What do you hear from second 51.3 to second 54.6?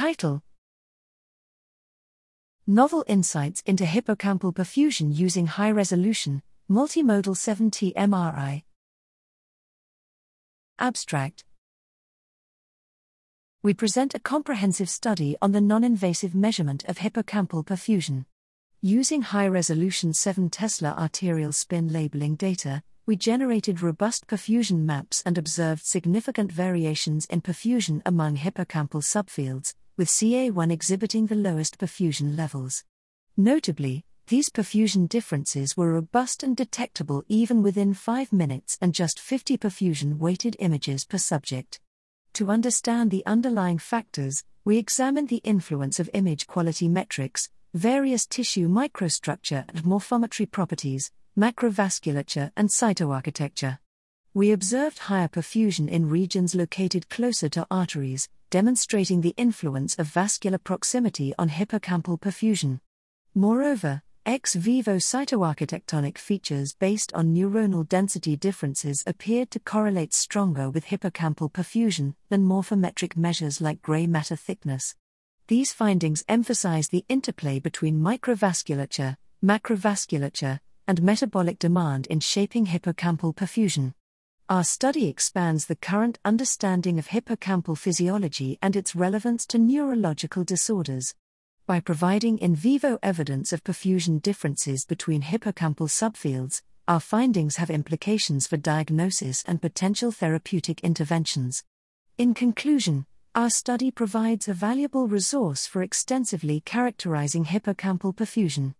macrovasculature, and cytoarchitecture. We